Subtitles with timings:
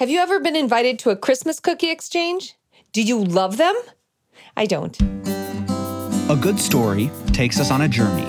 [0.00, 2.56] Have you ever been invited to a Christmas cookie exchange?
[2.94, 3.74] Do you love them?
[4.56, 4.98] I don't.
[6.30, 8.24] A good story takes us on a journey.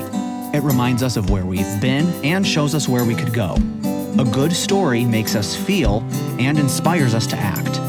[0.54, 3.56] It reminds us of where we've been and shows us where we could go.
[4.20, 6.02] A good story makes us feel
[6.42, 7.80] and inspires us to act.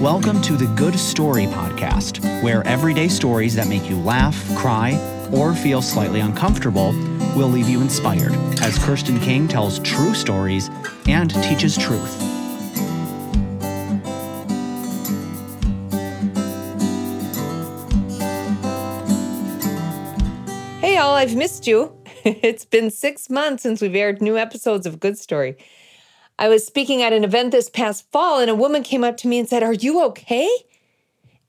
[0.00, 4.98] Welcome to the Good Story Podcast, where everyday stories that make you laugh, cry,
[5.30, 6.92] or feel slightly uncomfortable
[7.36, 8.32] will leave you inspired
[8.62, 10.70] as Kirsten King tells true stories
[11.06, 12.29] and teaches truth.
[21.20, 21.94] I've missed you.
[22.24, 25.54] it's been six months since we've aired new episodes of Good Story.
[26.38, 29.28] I was speaking at an event this past fall, and a woman came up to
[29.28, 30.48] me and said, Are you okay?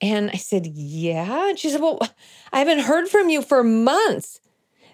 [0.01, 1.47] And I said, Yeah.
[1.47, 2.01] And she said, Well,
[2.51, 4.41] I haven't heard from you for months.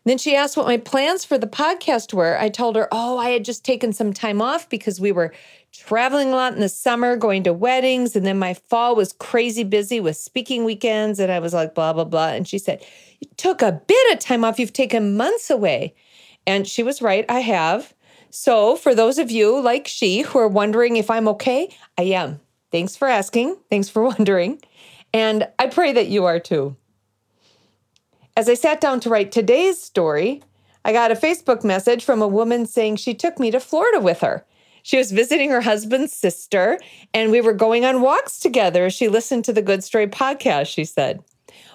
[0.07, 2.39] Then she asked what my plans for the podcast were.
[2.39, 5.33] I told her, Oh, I had just taken some time off because we were
[5.73, 8.15] traveling a lot in the summer, going to weddings.
[8.15, 11.19] And then my fall was crazy busy with speaking weekends.
[11.19, 12.29] And I was like, blah, blah, blah.
[12.29, 12.85] And she said,
[13.19, 14.59] You took a bit of time off.
[14.59, 15.93] You've taken months away.
[16.45, 17.25] And she was right.
[17.27, 17.93] I have.
[18.29, 22.39] So, for those of you like she who are wondering if I'm okay, I am.
[22.71, 23.57] Thanks for asking.
[23.69, 24.61] Thanks for wondering.
[25.13, 26.75] And I pray that you are too.
[28.37, 30.43] As I sat down to write today's story,
[30.85, 34.19] I got a Facebook message from a woman saying she took me to Florida with
[34.19, 34.45] her.
[34.83, 36.77] She was visiting her husband's sister,
[37.15, 38.91] and we were going on walks together.
[38.91, 41.23] She listened to the Good Story podcast, she said.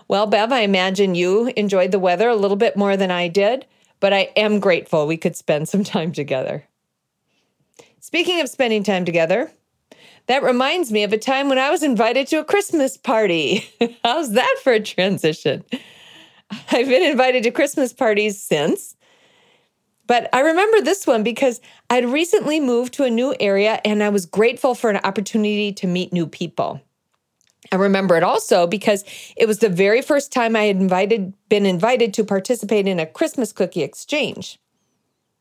[0.07, 3.67] Well, Bev, I imagine you enjoyed the weather a little bit more than I did,
[3.99, 6.63] but I am grateful we could spend some time together.
[7.99, 9.51] Speaking of spending time together,
[10.29, 13.69] that reminds me of a time when I was invited to a Christmas party.
[14.05, 15.65] How's that for a transition?
[16.71, 18.97] I've been invited to Christmas parties since.
[20.07, 24.09] But I remember this one because I'd recently moved to a new area and I
[24.09, 26.81] was grateful for an opportunity to meet new people.
[27.71, 29.05] I remember it also because
[29.37, 33.07] it was the very first time I had invited been invited to participate in a
[33.07, 34.59] Christmas cookie exchange.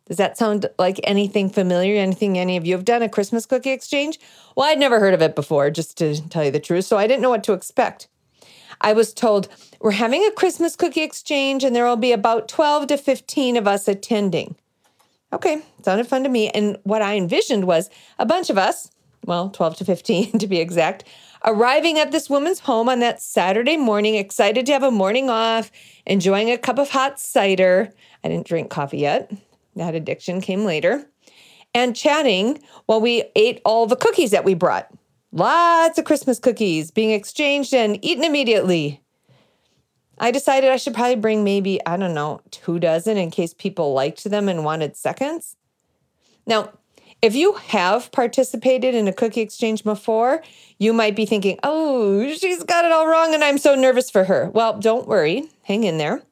[0.05, 1.95] Does that sound like anything familiar?
[1.95, 4.19] Anything any of you have done a Christmas cookie exchange?
[4.55, 7.07] Well, I'd never heard of it before, just to tell you the truth, so I
[7.07, 8.07] didn't know what to expect.
[8.81, 9.47] I was told
[9.79, 13.67] we're having a Christmas cookie exchange and there will be about 12 to 15 of
[13.67, 14.55] us attending.
[15.33, 16.49] Okay, sounded fun to me.
[16.49, 17.89] And what I envisioned was
[18.19, 18.91] a bunch of us,
[19.25, 21.05] well, 12 to 15 to be exact,
[21.45, 25.71] arriving at this woman's home on that Saturday morning, excited to have a morning off,
[26.05, 27.93] enjoying a cup of hot cider.
[28.23, 29.31] I didn't drink coffee yet,
[29.75, 31.07] that addiction came later,
[31.73, 34.91] and chatting while we ate all the cookies that we brought.
[35.33, 39.01] Lots of Christmas cookies being exchanged and eaten immediately.
[40.19, 43.93] I decided I should probably bring maybe, I don't know, two dozen in case people
[43.93, 45.55] liked them and wanted seconds.
[46.45, 46.73] Now,
[47.21, 50.43] if you have participated in a cookie exchange before,
[50.79, 54.25] you might be thinking, oh, she's got it all wrong and I'm so nervous for
[54.25, 54.49] her.
[54.53, 56.23] Well, don't worry, hang in there.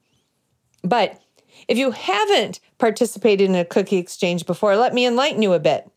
[0.83, 1.21] But
[1.67, 5.89] if you haven't participated in a cookie exchange before, let me enlighten you a bit.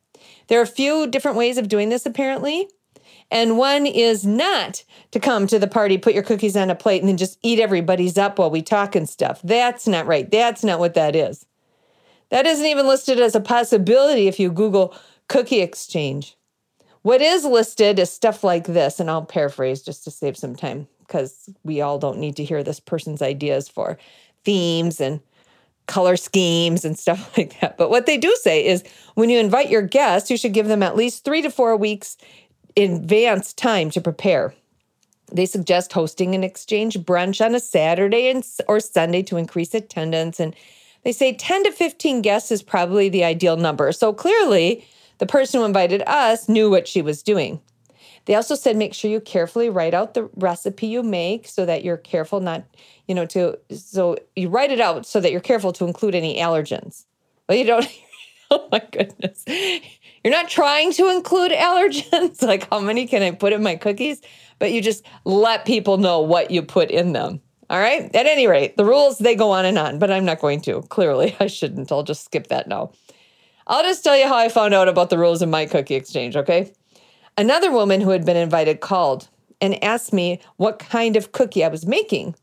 [0.46, 2.68] There are a few different ways of doing this, apparently.
[3.32, 7.00] And one is not to come to the party, put your cookies on a plate,
[7.00, 9.40] and then just eat everybody's up while we talk and stuff.
[9.42, 10.30] That's not right.
[10.30, 11.46] That's not what that is.
[12.28, 14.94] That isn't even listed as a possibility if you Google
[15.28, 16.36] cookie exchange.
[17.00, 20.86] What is listed is stuff like this, and I'll paraphrase just to save some time
[21.00, 23.96] because we all don't need to hear this person's ideas for
[24.44, 25.20] themes and
[25.86, 27.76] color schemes and stuff like that.
[27.76, 30.82] But what they do say is when you invite your guests, you should give them
[30.82, 32.16] at least three to four weeks
[32.76, 34.54] advance time to prepare.
[35.32, 40.38] They suggest hosting an exchange brunch on a Saturday and, or Sunday to increase attendance.
[40.38, 40.54] And
[41.04, 43.90] they say 10 to 15 guests is probably the ideal number.
[43.92, 44.86] So clearly,
[45.18, 47.60] the person who invited us knew what she was doing.
[48.26, 51.84] They also said make sure you carefully write out the recipe you make so that
[51.84, 52.64] you're careful not,
[53.08, 56.38] you know, to, so you write it out so that you're careful to include any
[56.38, 57.04] allergens.
[57.48, 57.86] Well, you don't,
[58.50, 59.44] oh my goodness.
[60.24, 64.20] You're not trying to include allergens, like how many can I put in my cookies,
[64.58, 67.40] but you just let people know what you put in them.
[67.70, 68.14] All right.
[68.14, 70.82] At any rate, the rules, they go on and on, but I'm not going to.
[70.82, 71.90] Clearly, I shouldn't.
[71.90, 72.92] I'll just skip that now.
[73.66, 76.36] I'll just tell you how I found out about the rules in my cookie exchange,
[76.36, 76.72] okay?
[77.38, 79.28] Another woman who had been invited called
[79.60, 82.34] and asked me what kind of cookie I was making.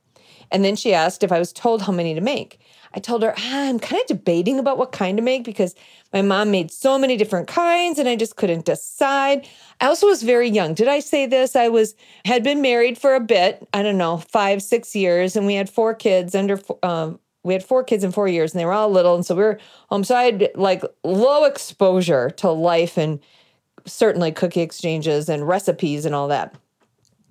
[0.52, 2.59] And then she asked if I was told how many to make.
[2.94, 5.76] I told her, ah, I'm kind of debating about what kind to make because
[6.12, 9.48] my mom made so many different kinds and I just couldn't decide.
[9.80, 10.74] I also was very young.
[10.74, 11.56] Did I say this?
[11.56, 11.96] I was
[12.26, 15.70] had been married for a bit, I don't know, 5 6 years and we had
[15.70, 18.90] four kids under um, we had four kids in 4 years and they were all
[18.90, 19.60] little and so we were
[19.90, 23.20] home so I had like low exposure to life and
[23.86, 26.56] certainly cookie exchanges and recipes and all that.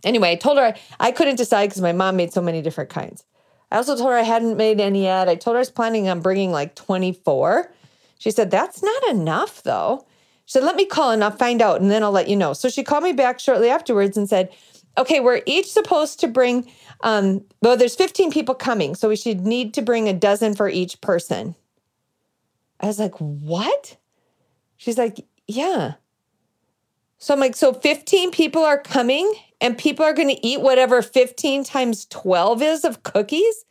[0.05, 3.25] Anyway, I told her I couldn't decide because my mom made so many different kinds.
[3.71, 5.29] I also told her I hadn't made any yet.
[5.29, 7.73] I told her I was planning on bringing like 24.
[8.19, 10.07] She said, That's not enough though.
[10.47, 12.53] She said, Let me call and I'll find out and then I'll let you know.
[12.53, 14.51] So she called me back shortly afterwards and said,
[14.97, 16.71] Okay, we're each supposed to bring,
[17.03, 18.95] um, well, there's 15 people coming.
[18.95, 21.55] So we should need to bring a dozen for each person.
[22.81, 23.97] I was like, What?
[24.79, 25.95] She's like, Yeah.
[27.19, 31.03] So I'm like, So 15 people are coming and people are going to eat whatever
[31.03, 33.65] 15 times 12 is of cookies?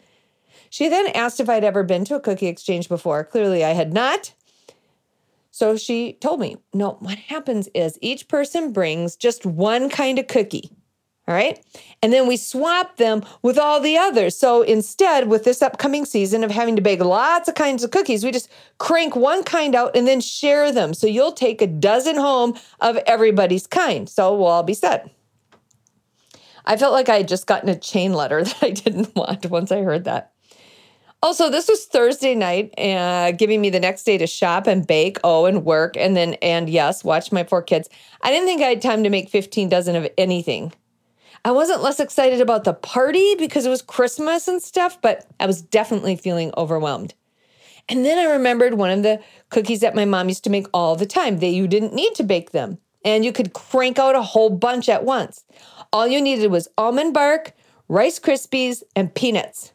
[0.69, 3.23] She then asked if I'd ever been to a cookie exchange before.
[3.23, 4.33] Clearly, I had not.
[5.51, 10.27] So she told me, no, what happens is each person brings just one kind of
[10.27, 10.69] cookie.
[11.27, 11.61] All right.
[12.01, 14.37] And then we swap them with all the others.
[14.37, 18.23] So instead, with this upcoming season of having to bake lots of kinds of cookies,
[18.23, 20.93] we just crank one kind out and then share them.
[20.93, 24.07] So you'll take a dozen home of everybody's kind.
[24.07, 25.09] So we'll all be set.
[26.67, 29.71] I felt like I had just gotten a chain letter that I didn't want once
[29.71, 30.33] I heard that.
[31.23, 35.17] Also, this was Thursday night, uh, giving me the next day to shop and bake,
[35.23, 37.89] oh, and work, and then, and yes, watch my four kids.
[38.21, 40.73] I didn't think I had time to make 15 dozen of anything.
[41.43, 45.47] I wasn't less excited about the party because it was Christmas and stuff, but I
[45.47, 47.15] was definitely feeling overwhelmed.
[47.89, 50.95] And then I remembered one of the cookies that my mom used to make all
[50.95, 51.39] the time.
[51.39, 54.89] That you didn't need to bake them, and you could crank out a whole bunch
[54.89, 55.43] at once.
[55.93, 57.53] All you needed was almond bark,
[57.87, 59.71] Rice Krispies, and peanuts.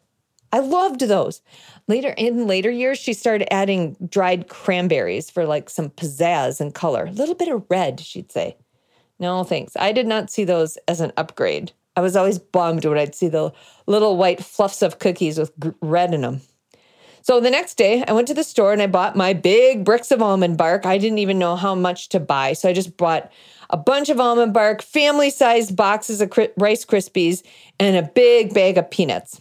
[0.51, 1.41] I loved those.
[1.87, 7.05] Later in later years, she started adding dried cranberries for like some pizzazz and color.
[7.05, 8.55] A little bit of red, she'd say.
[9.19, 9.75] No, thanks.
[9.75, 11.71] I did not see those as an upgrade.
[11.95, 13.51] I was always bummed when I'd see the
[13.87, 16.41] little white fluffs of cookies with red in them.
[17.23, 20.11] So the next day, I went to the store and I bought my big bricks
[20.11, 20.85] of almond bark.
[20.85, 22.51] I didn't even know how much to buy.
[22.51, 23.31] So I just bought
[23.69, 27.41] a bunch of almond bark, family sized boxes of Rice Krispies,
[27.79, 29.39] and a big bag of peanuts.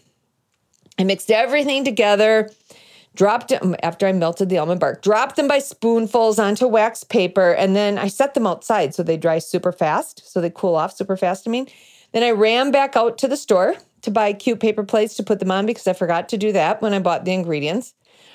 [0.96, 2.50] I mixed everything together,
[3.16, 7.02] dropped them um, after I melted the almond bark, dropped them by spoonfuls onto wax
[7.02, 10.76] paper, and then I set them outside so they dry super fast, so they cool
[10.76, 11.48] off super fast.
[11.48, 11.66] I mean,
[12.12, 15.38] then I ran back out to the store to buy cute paper plates to put
[15.38, 17.94] them on because I forgot to do that when I bought the ingredients.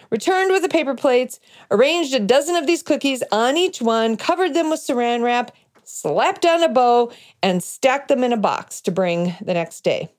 [0.10, 4.54] Returned with the paper plates, arranged a dozen of these cookies on each one, covered
[4.54, 5.52] them with saran wrap,
[5.84, 7.12] slapped on a bow,
[7.44, 10.10] and stacked them in a box to bring the next day.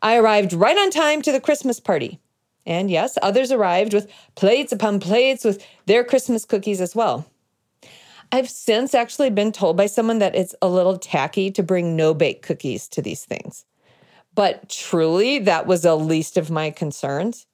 [0.00, 2.18] I arrived right on time to the Christmas party.
[2.66, 7.26] And yes, others arrived with plates upon plates with their Christmas cookies as well.
[8.32, 12.14] I've since actually been told by someone that it's a little tacky to bring no
[12.14, 13.64] bake cookies to these things.
[14.34, 17.46] But truly, that was the least of my concerns.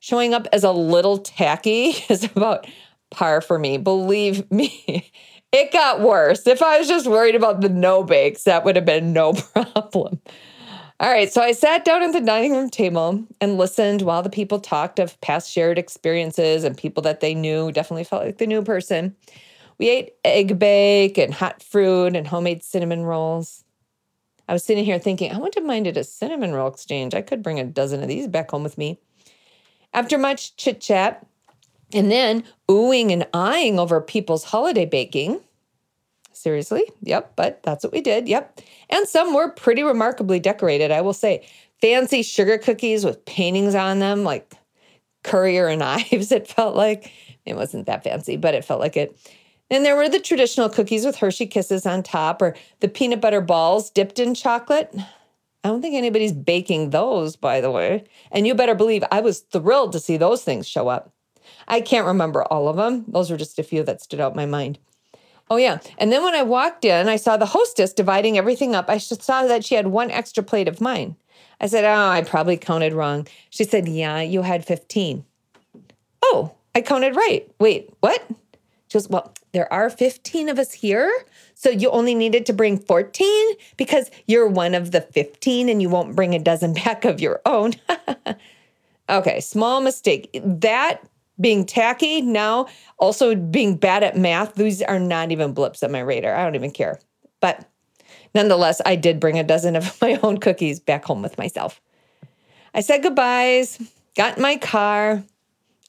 [0.00, 2.66] Showing up as a little tacky is about
[3.10, 3.78] par for me.
[3.78, 5.10] Believe me,
[5.52, 6.46] it got worse.
[6.46, 10.20] If I was just worried about the no bakes, that would have been no problem.
[11.00, 14.30] All right, so I sat down at the dining room table and listened while the
[14.30, 17.70] people talked of past shared experiences and people that they knew.
[17.70, 19.14] Definitely felt like the new person.
[19.78, 23.62] We ate egg bake and hot fruit and homemade cinnamon rolls.
[24.48, 27.14] I was sitting here thinking, I wouldn't have minded a cinnamon roll exchange.
[27.14, 28.98] I could bring a dozen of these back home with me.
[29.92, 31.26] After much chit chat,
[31.92, 35.40] and then oohing and eyeing over people's holiday baking,
[36.38, 36.84] Seriously?
[37.02, 38.28] Yep, but that's what we did.
[38.28, 38.60] Yep.
[38.90, 41.44] And some were pretty remarkably decorated, I will say.
[41.80, 44.54] Fancy sugar cookies with paintings on them, like
[45.24, 47.10] courier and knives, it felt like.
[47.44, 49.18] It wasn't that fancy, but it felt like it.
[49.70, 53.40] And there were the traditional cookies with Hershey kisses on top, or the peanut butter
[53.40, 54.94] balls dipped in chocolate.
[55.64, 58.04] I don't think anybody's baking those, by the way.
[58.30, 61.12] And you better believe I was thrilled to see those things show up.
[61.66, 63.04] I can't remember all of them.
[63.08, 64.78] Those were just a few that stood out in my mind.
[65.50, 65.78] Oh, yeah.
[65.96, 68.88] And then when I walked in, I saw the hostess dividing everything up.
[68.88, 71.16] I saw that she had one extra plate of mine.
[71.60, 73.26] I said, Oh, I probably counted wrong.
[73.50, 75.24] She said, Yeah, you had 15.
[76.22, 77.50] Oh, I counted right.
[77.58, 78.24] Wait, what?
[78.88, 81.12] She goes, Well, there are 15 of us here.
[81.54, 85.88] So you only needed to bring 14 because you're one of the 15 and you
[85.88, 87.72] won't bring a dozen back of your own.
[89.10, 90.30] okay, small mistake.
[90.44, 91.02] That
[91.40, 95.98] being tacky now, also being bad at math, these are not even blips on my
[95.98, 96.36] radar.
[96.36, 97.00] I don't even care.
[97.40, 97.68] But
[98.36, 101.80] nonetheless, I did bring a dozen of my own cookies back home with myself.
[102.74, 103.82] I said goodbyes,
[104.14, 105.24] got in my car.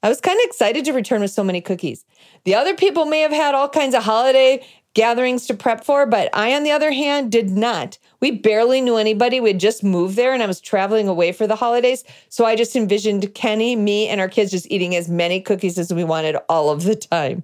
[0.01, 2.05] I was kind of excited to return with so many cookies.
[2.45, 6.29] The other people may have had all kinds of holiday gatherings to prep for, but
[6.33, 7.97] I, on the other hand, did not.
[8.21, 9.39] We barely knew anybody.
[9.39, 12.03] We had just moved there and I was traveling away for the holidays.
[12.29, 15.93] So I just envisioned Kenny, me, and our kids just eating as many cookies as
[15.93, 17.43] we wanted all of the time.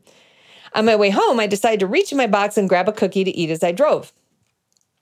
[0.73, 3.23] On my way home, I decided to reach in my box and grab a cookie
[3.23, 4.11] to eat as I drove.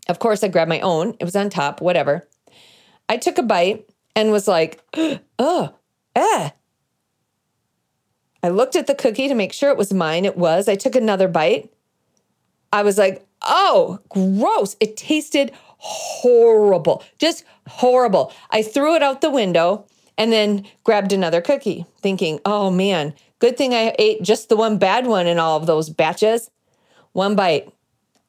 [0.07, 1.15] Of course, I grabbed my own.
[1.19, 2.27] It was on top, whatever.
[3.09, 4.83] I took a bite and was like,
[5.39, 5.73] oh,
[6.15, 6.49] eh.
[8.43, 10.25] I looked at the cookie to make sure it was mine.
[10.25, 10.67] It was.
[10.67, 11.73] I took another bite.
[12.73, 14.75] I was like, oh, gross.
[14.79, 18.31] It tasted horrible, just horrible.
[18.51, 19.85] I threw it out the window
[20.17, 24.77] and then grabbed another cookie, thinking, oh man, good thing I ate just the one
[24.77, 26.49] bad one in all of those batches.
[27.11, 27.69] One bite.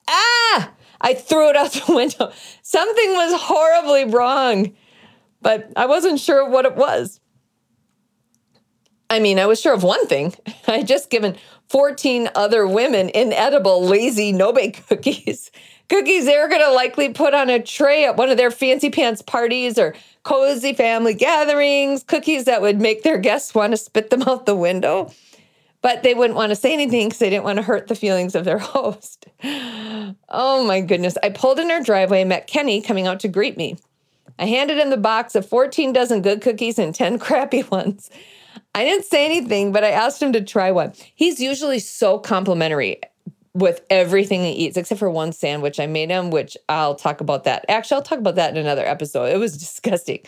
[0.08, 0.72] Ah!
[1.00, 2.32] I threw it out the window.
[2.62, 4.74] Something was horribly wrong,
[5.40, 7.20] but I wasn't sure what it was.
[9.14, 10.34] I mean, I was sure of one thing.
[10.66, 11.36] I had just given
[11.68, 15.52] 14 other women inedible, lazy no bake cookies.
[15.90, 19.20] Cookies they're going to likely put on a tray at one of their fancy pants
[19.20, 24.22] parties or cozy family gatherings, cookies that would make their guests want to spit them
[24.26, 25.12] out the window.
[25.82, 28.34] But they wouldn't want to say anything because they didn't want to hurt the feelings
[28.34, 29.26] of their host.
[30.28, 31.16] Oh my goodness.
[31.22, 33.78] I pulled in her driveway and met Kenny coming out to greet me.
[34.38, 38.10] I handed him the box of 14 dozen good cookies and 10 crappy ones.
[38.74, 40.92] I didn't say anything, but I asked him to try one.
[41.14, 43.00] He's usually so complimentary
[43.54, 47.44] with everything he eats, except for one sandwich I made him, which I'll talk about
[47.44, 47.64] that.
[47.68, 49.26] Actually, I'll talk about that in another episode.
[49.26, 50.20] It was disgusting.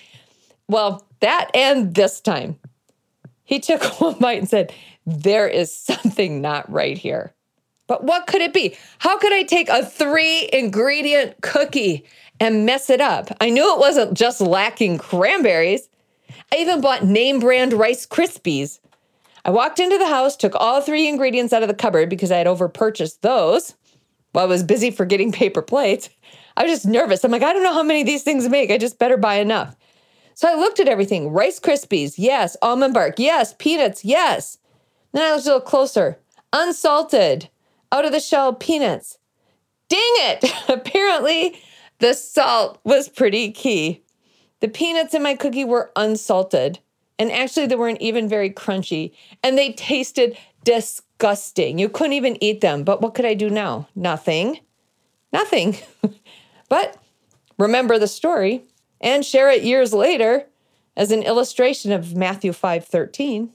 [0.69, 2.59] Well, that and this time,
[3.45, 4.73] he took one bite and said,
[5.07, 7.33] There is something not right here.
[7.89, 8.77] But what could it be?
[8.99, 12.05] How could I take a three ingredient cookie
[12.41, 13.31] and mess it up?
[13.41, 15.89] I knew it wasn't just lacking cranberries.
[16.57, 18.81] I even bought name brand Rice Krispies.
[19.45, 22.39] I walked into the house, took all three ingredients out of the cupboard because I
[22.39, 23.75] had overpurchased those
[24.33, 26.09] while I was busy forgetting paper plates.
[26.57, 27.23] I was just nervous.
[27.25, 28.71] I'm like, I don't know how many of these things make.
[28.71, 29.77] I just better buy enough.
[30.33, 32.57] So I looked at everything Rice Krispies, yes.
[32.63, 33.55] Almond bark, yes.
[33.59, 34.57] Peanuts, yes.
[35.13, 36.19] Then I looked a little closer.
[36.55, 37.51] Unsalted,
[37.93, 39.19] out of the shell peanuts.
[39.91, 40.51] Dang it!
[40.71, 41.61] Apparently,
[41.99, 44.03] the salt was pretty key.
[44.67, 46.81] The peanuts in my cookie were unsalted,
[47.21, 51.79] and actually, they weren't even very crunchy, and they tasted disgusting.
[51.79, 52.83] You couldn't even eat them.
[52.83, 53.87] But what could I do now?
[53.95, 54.59] Nothing.
[55.33, 55.77] Nothing.
[56.69, 56.99] but
[57.57, 58.65] remember the story
[59.01, 60.47] and share it years later
[60.97, 63.51] as an illustration of Matthew 5:13.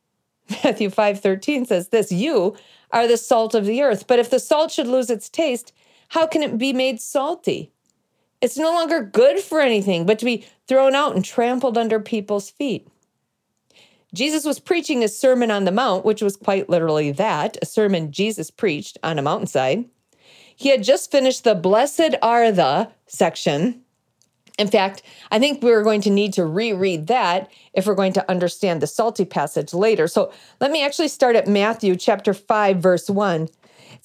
[0.64, 2.56] Matthew 5:13 says this, "You
[2.90, 5.72] are the salt of the earth, but if the salt should lose its taste,
[6.08, 7.70] how can it be made salty?
[8.40, 12.50] It's no longer good for anything but to be thrown out and trampled under people's
[12.50, 12.86] feet.
[14.14, 18.10] Jesus was preaching his Sermon on the Mount, which was quite literally that a sermon
[18.10, 19.84] Jesus preached on a mountainside.
[20.56, 23.82] He had just finished the Blessed are the section.
[24.58, 28.30] In fact, I think we're going to need to reread that if we're going to
[28.30, 30.08] understand the salty passage later.
[30.08, 33.48] So let me actually start at Matthew chapter 5, verse 1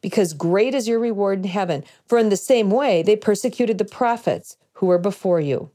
[0.00, 1.84] because great is your reward in heaven.
[2.06, 5.70] For in the same way they persecuted the prophets who were before you.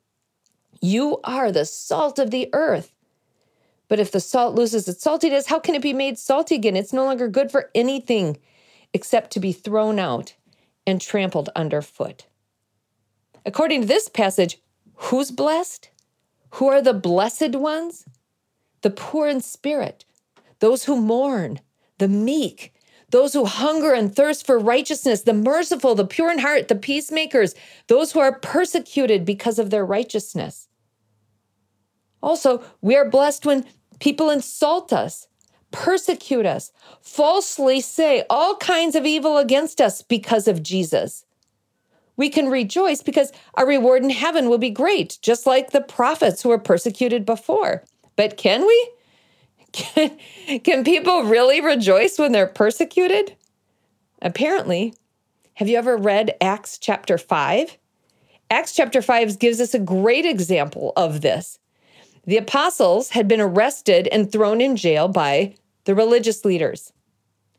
[0.82, 2.94] You are the salt of the earth.
[3.88, 6.76] But if the salt loses its saltiness, how can it be made salty again?
[6.76, 8.38] It's no longer good for anything
[8.94, 10.36] except to be thrown out
[10.88, 12.26] and trampled underfoot.
[13.46, 14.60] According to this passage,
[14.96, 15.90] who's blessed?
[16.52, 18.06] Who are the blessed ones?
[18.82, 20.06] The poor in spirit,
[20.60, 21.60] those who mourn,
[21.98, 22.71] the meek,
[23.12, 27.54] those who hunger and thirst for righteousness, the merciful, the pure in heart, the peacemakers,
[27.88, 30.68] those who are persecuted because of their righteousness.
[32.24, 33.66] Also, we are blessed when
[34.00, 35.28] people insult us,
[35.72, 41.26] persecute us, falsely say all kinds of evil against us because of Jesus.
[42.16, 46.42] We can rejoice because our reward in heaven will be great, just like the prophets
[46.42, 47.84] who were persecuted before.
[48.16, 48.90] But can we?
[49.74, 53.36] Can, people really rejoice when they're persecuted?
[54.22, 54.94] Apparently.
[55.56, 57.78] Have you ever read Acts chapter 5?
[58.50, 61.60] Acts chapter 5 gives us a great example of this.
[62.26, 66.94] The apostles had been arrested and thrown in jail by the religious leaders.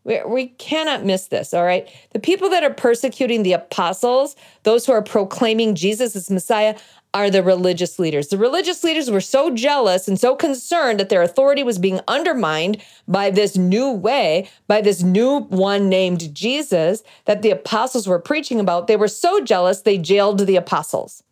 [0.05, 1.89] We, we cannot miss this, all right?
[2.13, 6.77] The people that are persecuting the apostles, those who are proclaiming Jesus as Messiah,
[7.15, 8.29] are the religious leaders.
[8.29, 12.83] The religious leaders were so jealous and so concerned that their authority was being undermined
[13.07, 18.59] by this new way, by this new one named Jesus that the apostles were preaching
[18.59, 18.87] about.
[18.87, 21.23] They were so jealous, they jailed the apostles.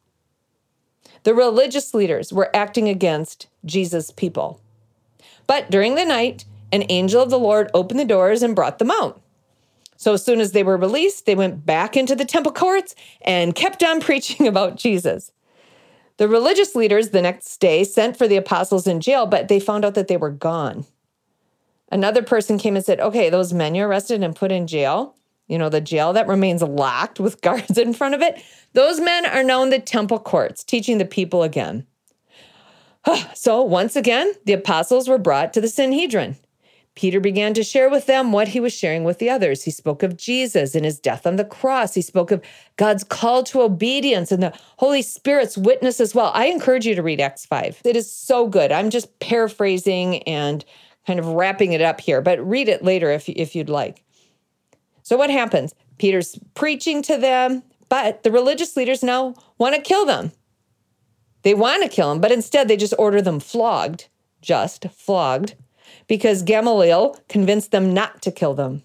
[1.23, 4.61] The religious leaders were acting against Jesus' people.
[5.47, 8.91] But during the night, an angel of the Lord opened the doors and brought them
[8.91, 9.21] out.
[9.97, 13.55] So as soon as they were released, they went back into the temple courts and
[13.55, 15.33] kept on preaching about Jesus.
[16.17, 19.85] The religious leaders the next day sent for the apostles in jail, but they found
[19.85, 20.87] out that they were gone.
[21.91, 25.17] Another person came and said, Okay, those men you arrested and put in jail,
[25.49, 29.27] you know, the jail that remains locked with guards in front of it, those men
[29.27, 31.87] are now in the temple courts teaching the people again.
[33.35, 36.37] So once again, the apostles were brought to the Sanhedrin.
[37.01, 39.63] Peter began to share with them what he was sharing with the others.
[39.63, 41.95] He spoke of Jesus and his death on the cross.
[41.95, 42.45] He spoke of
[42.77, 46.31] God's call to obedience and the Holy Spirit's witness as well.
[46.35, 47.81] I encourage you to read Acts 5.
[47.87, 48.71] It is so good.
[48.71, 50.63] I'm just paraphrasing and
[51.07, 54.05] kind of wrapping it up here, but read it later if, if you'd like.
[55.03, 55.75] So, what happens?
[55.97, 60.33] Peter's preaching to them, but the religious leaders now want to kill them.
[61.45, 64.09] They want to kill them, but instead they just order them flogged,
[64.43, 65.55] just flogged
[66.11, 68.83] because Gamaliel convinced them not to kill them.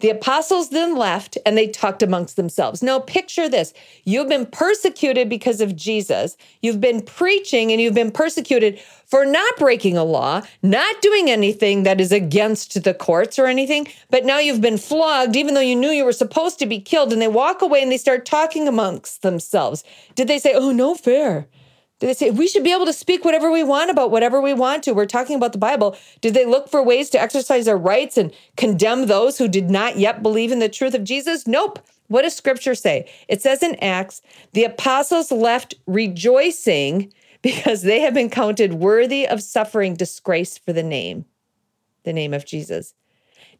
[0.00, 2.82] The apostles then left and they talked amongst themselves.
[2.82, 6.36] Now, picture this you've been persecuted because of Jesus.
[6.62, 11.84] You've been preaching and you've been persecuted for not breaking a law, not doing anything
[11.84, 15.76] that is against the courts or anything, but now you've been flogged, even though you
[15.76, 17.12] knew you were supposed to be killed.
[17.12, 19.84] And they walk away and they start talking amongst themselves.
[20.16, 21.46] Did they say, Oh, no fair?
[22.00, 24.82] They say we should be able to speak whatever we want about whatever we want
[24.84, 24.92] to?
[24.92, 25.96] We're talking about the Bible.
[26.20, 29.98] Did they look for ways to exercise their rights and condemn those who did not
[29.98, 31.46] yet believe in the truth of Jesus?
[31.46, 31.78] Nope.
[32.08, 33.10] What does scripture say?
[33.28, 34.20] It says in Acts,
[34.52, 40.82] the apostles left rejoicing because they have been counted worthy of suffering disgrace for the
[40.82, 41.24] name,
[42.04, 42.94] the name of Jesus.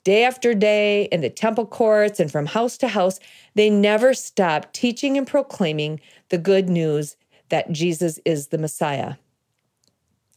[0.05, 3.19] Day after day in the temple courts and from house to house,
[3.55, 7.17] they never stopped teaching and proclaiming the good news
[7.49, 9.15] that Jesus is the Messiah.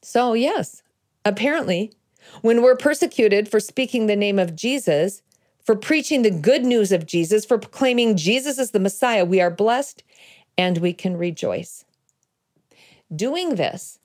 [0.01, 0.83] So, yes,
[1.25, 1.91] apparently,
[2.41, 5.21] when we're persecuted for speaking the name of Jesus,
[5.63, 9.51] for preaching the good news of Jesus, for proclaiming Jesus is the Messiah, we are
[9.51, 10.03] blessed
[10.57, 11.85] and we can rejoice.
[13.15, 13.99] Doing this,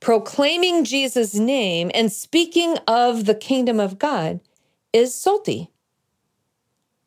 [0.00, 4.40] proclaiming Jesus' name and speaking of the kingdom of God
[4.92, 5.70] is salty.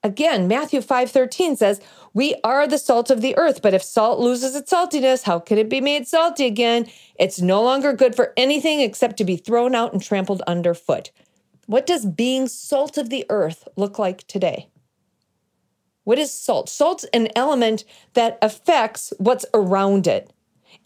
[0.01, 1.81] Again, Matthew 5:13 says,
[2.13, 5.57] "We are the salt of the earth, but if salt loses its saltiness, how can
[5.57, 6.87] it be made salty again?
[7.15, 11.11] It's no longer good for anything except to be thrown out and trampled underfoot."
[11.67, 14.69] What does being salt of the earth look like today?
[16.05, 16.69] What is salt?
[16.69, 17.83] Salt's an element
[18.13, 20.31] that affects what's around it.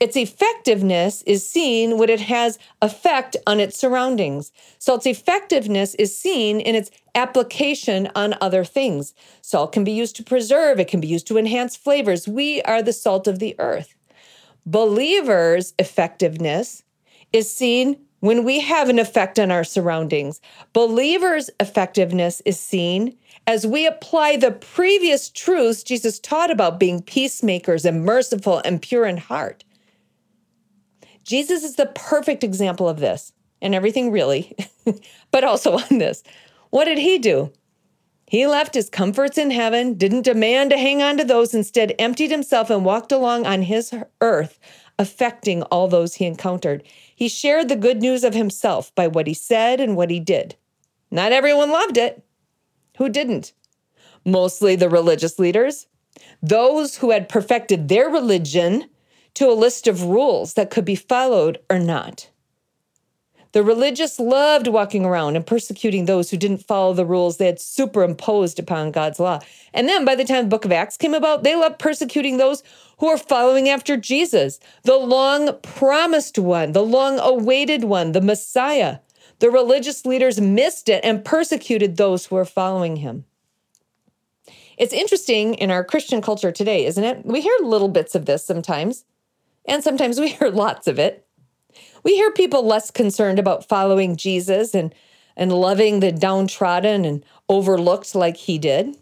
[0.03, 4.51] Its effectiveness is seen when it has effect on its surroundings.
[4.77, 9.13] Salt's effectiveness is seen in its application on other things.
[9.41, 12.27] Salt can be used to preserve, it can be used to enhance flavors.
[12.27, 13.95] We are the salt of the earth.
[14.65, 16.83] Believers' effectiveness
[17.31, 20.41] is seen when we have an effect on our surroundings.
[20.73, 27.85] Believers' effectiveness is seen as we apply the previous truths Jesus taught about being peacemakers
[27.85, 29.63] and merciful and pure in heart.
[31.23, 33.31] Jesus is the perfect example of this
[33.61, 34.55] and everything really,
[35.31, 36.23] but also on this.
[36.69, 37.51] What did he do?
[38.27, 42.31] He left his comforts in heaven, didn't demand to hang on to those, instead, emptied
[42.31, 44.59] himself and walked along on his earth,
[44.97, 46.83] affecting all those he encountered.
[47.15, 50.55] He shared the good news of himself by what he said and what he did.
[51.11, 52.23] Not everyone loved it.
[52.97, 53.53] Who didn't?
[54.25, 55.85] Mostly the religious leaders,
[56.41, 58.89] those who had perfected their religion
[59.35, 62.29] to a list of rules that could be followed or not.
[63.53, 67.61] The religious loved walking around and persecuting those who didn't follow the rules they had
[67.61, 69.41] superimposed upon God's law.
[69.75, 72.63] And then by the time the book of Acts came about, they loved persecuting those
[72.97, 78.99] who were following after Jesus, the long promised one, the long awaited one, the Messiah.
[79.37, 83.25] The religious leaders missed it and persecuted those who were following him.
[84.77, 87.23] It's interesting in our Christian culture today, isn't it?
[87.23, 89.05] We hear little bits of this sometimes,
[89.65, 91.25] and sometimes we hear lots of it.
[92.03, 94.93] We hear people less concerned about following Jesus and,
[95.35, 98.97] and loving the downtrodden and overlooked like he did.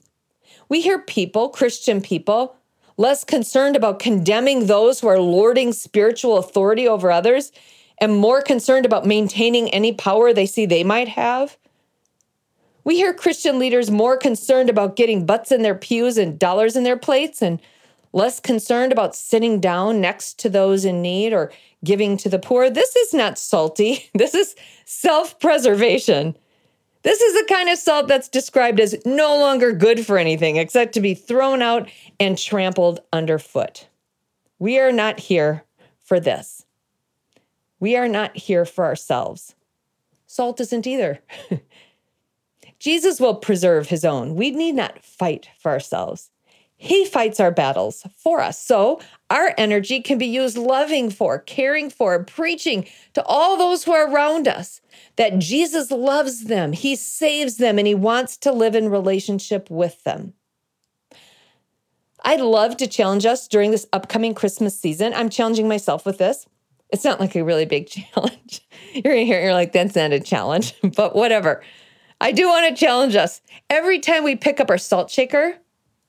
[0.69, 2.55] We hear people, Christian people,
[2.97, 7.51] less concerned about condemning those who are lording spiritual authority over others,
[7.97, 11.57] and more concerned about maintaining any power they see they might have?
[12.83, 16.83] We hear Christian leaders more concerned about getting butts in their pews and dollars in
[16.83, 17.61] their plates and
[18.13, 21.51] less concerned about sitting down next to those in need or
[21.83, 22.69] giving to the poor.
[22.69, 24.09] This is not salty.
[24.13, 26.37] This is self preservation.
[27.03, 30.93] This is the kind of salt that's described as no longer good for anything except
[30.93, 33.87] to be thrown out and trampled underfoot.
[34.59, 35.63] We are not here
[35.99, 36.65] for this.
[37.79, 39.55] We are not here for ourselves.
[40.27, 41.21] Salt isn't either.
[42.79, 44.35] Jesus will preserve his own.
[44.35, 46.29] We need not fight for ourselves.
[46.83, 48.59] He fights our battles for us.
[48.59, 53.91] So our energy can be used loving for, caring for, preaching to all those who
[53.91, 54.81] are around us
[55.15, 60.03] that Jesus loves them, He saves them, and He wants to live in relationship with
[60.05, 60.33] them.
[62.25, 65.13] I'd love to challenge us during this upcoming Christmas season.
[65.13, 66.47] I'm challenging myself with this.
[66.89, 68.67] It's not like a really big challenge.
[68.91, 71.61] You're going to hear it, you're like, that's not a challenge, but whatever.
[72.19, 73.39] I do want to challenge us.
[73.69, 75.59] Every time we pick up our salt shaker,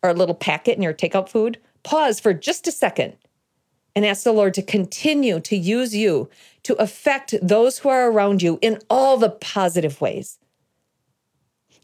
[0.03, 3.17] or little packet in your takeout food, pause for just a second
[3.95, 6.29] and ask the Lord to continue to use you
[6.65, 10.38] to affect those who are around you in all the positive ways.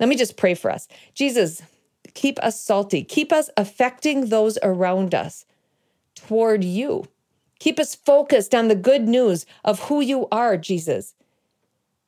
[0.00, 0.88] Let me just pray for us.
[1.14, 1.62] Jesus,
[2.14, 5.44] keep us salty, keep us affecting those around us
[6.14, 7.06] toward you.
[7.58, 11.14] Keep us focused on the good news of who you are, Jesus.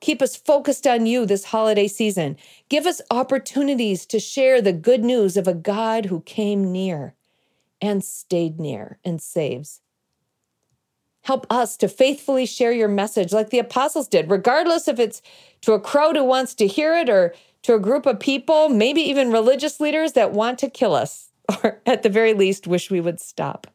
[0.01, 2.37] Keep us focused on you this holiday season.
[2.69, 7.15] Give us opportunities to share the good news of a God who came near
[7.83, 9.83] and stayed near and saves.
[11.23, 15.21] Help us to faithfully share your message like the apostles did, regardless if it's
[15.61, 19.03] to a crowd who wants to hear it or to a group of people, maybe
[19.03, 21.29] even religious leaders that want to kill us,
[21.63, 23.67] or at the very least, wish we would stop.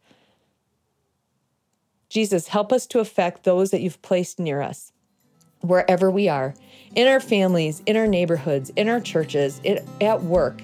[2.10, 4.92] Jesus, help us to affect those that you've placed near us
[5.68, 6.54] wherever we are
[6.96, 9.62] in our families, in our neighborhoods, in our churches,
[10.02, 10.62] at work,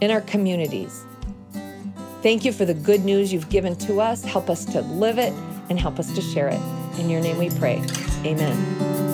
[0.00, 1.04] in our communities.
[2.22, 4.24] Thank you for the good news you've given to us.
[4.24, 5.32] Help us to live it
[5.68, 6.60] and help us to share it.
[6.98, 7.82] In your name we pray.
[8.24, 9.13] Amen.